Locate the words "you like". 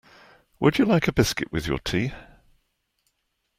0.79-1.07